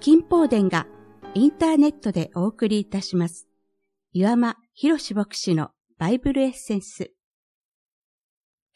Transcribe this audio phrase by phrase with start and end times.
[0.00, 0.86] 金宝殿が
[1.34, 3.48] インターネットでお送りいたします。
[4.12, 7.10] 岩間博士牧師のバイブルエッセンス。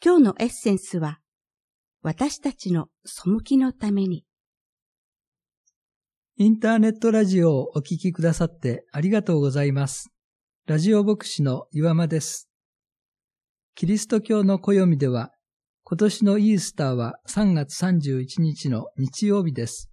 [0.03, 1.19] 今日のエッセンスは、
[2.01, 4.25] 私たちの背きのために。
[6.35, 10.09] インターネットラジオをお聞きくださってありがとうございます。
[10.67, 12.49] ラジオ牧師の岩間です。
[13.75, 15.31] キリスト教の暦では、
[15.85, 19.92] 今年のイースターは3月31日の日曜日です。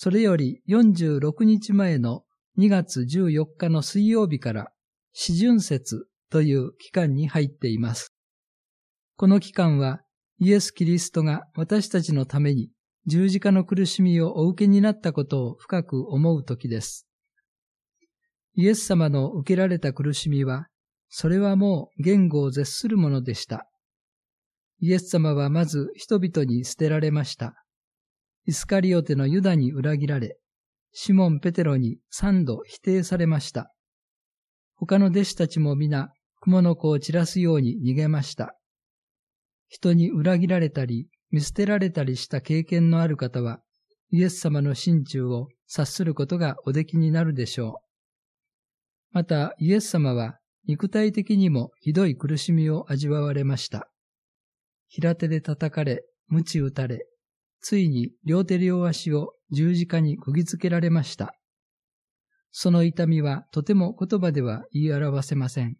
[0.00, 2.22] それより46日前の
[2.56, 4.70] 2月14日の水曜日から
[5.12, 8.14] 四旬節という期間に入っています。
[9.16, 10.02] この期間は
[10.38, 12.70] イエス・キリストが私たちのために
[13.08, 17.08] 十字架の苦しみをお受けになったことを深く思う時です。
[18.54, 20.68] イエス様の受けられた苦しみは、
[21.08, 23.68] それはもう言語を絶するものでした。
[24.78, 27.64] イエス様はまず人々に捨てられました。
[28.48, 30.38] イスカリオテのユダに裏切られ、
[30.92, 33.74] シモン・ペテロに三度否定されました。
[34.74, 38.56] 他の弟子たちも皆、雲の子を散らすように逃げました。
[39.68, 43.60] 人に裏切られたり、見捨てられたりした経験のある方は、
[44.10, 47.74] イエス様の心中を察することがおできになるでしょう。
[49.12, 53.90] また、イエス様は肉体的にもひどい苦しみを味わわれました。
[54.86, 57.06] 平手で叩かれ、鞭打たれ、
[57.60, 61.34] ついに両手両足を十字架に釘付けられました。
[62.50, 65.76] その痛みはとても言葉では言い表せません。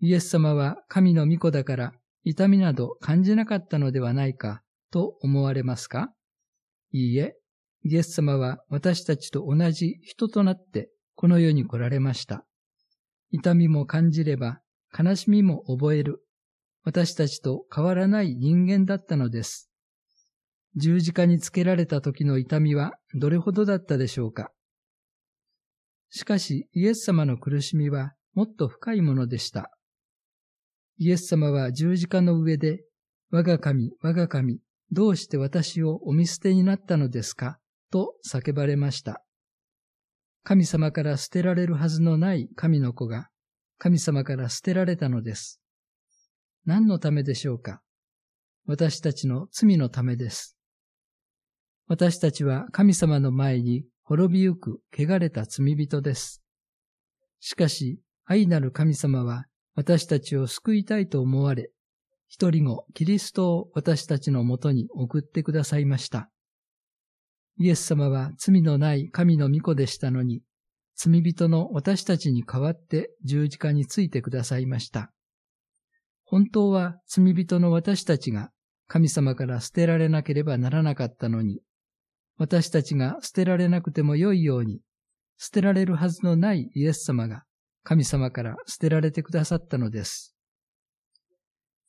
[0.00, 6.12] イエス様は神の御子だから痛みなど感じなかったのではないかと思われますか？
[6.92, 7.34] いいえ、
[7.84, 12.44] イエス様は私たちと同じ人となってこの世に来られました。
[13.30, 14.60] 痛みも感じれば
[14.96, 16.20] 悲しみも覚える。
[16.84, 19.65] 私たちと変わらない人間だったのです。
[20.76, 24.50] 十字架につけられた時の痛みはどれほどだったでしょうか？
[26.10, 29.70] しかしイエス様の苦しみはもっと深いものでした。
[30.98, 32.84] イエス様は十字架の上で、
[33.30, 34.60] 我が神、我が神、
[34.92, 37.58] どうして私をお見捨てになったのですか？
[37.90, 39.22] と叫ばれました。
[40.44, 43.28] 神様から捨てられるはずのない神の子が、
[43.78, 45.60] 神様から捨てられたのです。
[46.66, 47.80] 何のためでしょうか？
[48.66, 50.55] 私たちの罪のためです。
[51.88, 56.42] 私たちは神様の前に滅びゆく汚れた罪人です。
[57.38, 61.70] しかし、愛なる神様は私たちを救いたいと思われ、
[62.26, 66.28] 一人後キリストを私たちのもとに送ってくださいました。
[67.58, 70.42] イエス様は罪のない神の御子でしたのに、
[70.96, 75.12] 罪人の私たちに代わって十字架についてくださいました。
[76.24, 78.50] 本当は罪人の私たちが
[78.88, 81.60] 神様から捨てられなければならなかったのに、
[82.38, 84.80] 私たちが捨てられなくてもよいように、
[85.38, 87.44] 捨てられるはずのないイエス様が
[87.82, 90.34] 神様から捨てられてくださったのです。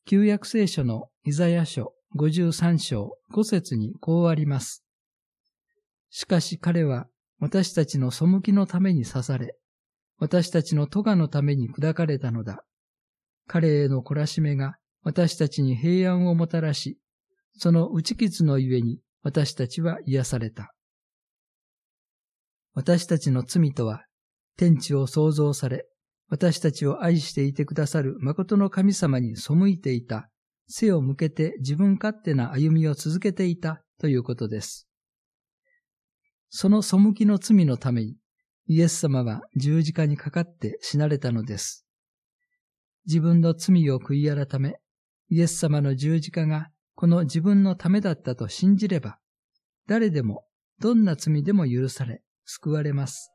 [0.05, 4.83] 旧約聖書のイザヤ書53章5節にこうあります。
[6.09, 7.07] しかし彼は
[7.39, 9.55] 私たちの背きのために刺され、
[10.17, 12.63] 私たちの咎のために砕かれたのだ。
[13.47, 16.97] 彼への懲らしめが私たちに平安をもたらし、
[17.57, 20.73] その打ち傷のゆえに私たちは癒された。
[22.73, 24.03] 私たちの罪とは、
[24.55, 25.87] 天地を創造され、
[26.29, 30.29] 私たちを愛していてくださる誠の神様に背いていた、
[30.67, 34.87] 背を向けて自分勝手な歩みを続けていたということです。
[36.49, 38.17] その背きの罪のために、
[38.67, 41.85] イエス様は十字架にかかって死なれたのです。
[43.05, 44.75] 自分の罪を悔い改め、
[45.29, 49.19] イエス様の十字架がこの自分のためだったと信じれば、
[49.87, 50.45] 誰でも
[50.79, 53.31] どんな罪でも許され、救われます。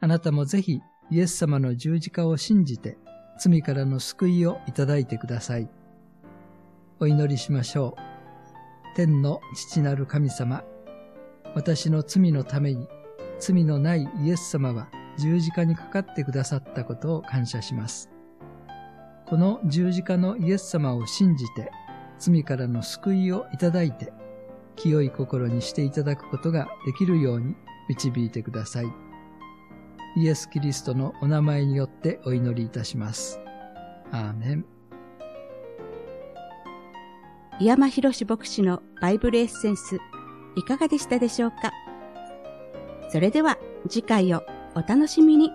[0.00, 2.98] あなたもぜひイエス様の十字架を信じて、
[3.40, 5.70] 罪からの救いをいただいてください。
[7.00, 8.96] お祈りしましょう。
[8.96, 10.62] 天の父なる神様、
[11.54, 12.86] 私の罪のために、
[13.38, 18.10] 罪のないイエス様は十字架にかかってくださったことを感謝します。
[19.26, 21.70] この十字架のイエス様を信じて、
[22.22, 24.12] 罪からの救いをいただいて、
[24.76, 27.56] 清い心にしていただくことができるように
[27.88, 28.86] 導いてください。
[30.16, 33.40] イエス・キリストのお名前によってお祈りいたします。
[34.12, 34.64] アーメン。
[37.58, 39.98] 岩間博士牧師のバイブルエッセンス、
[40.56, 41.72] いかがでしたでしょうか？
[43.10, 43.58] それでは
[43.88, 44.42] 次回を
[44.76, 45.50] お楽しみに。